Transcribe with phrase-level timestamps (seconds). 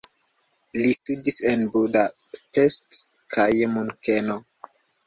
[0.77, 2.99] Li studis en Budapest
[3.37, 4.43] kaj Munkeno.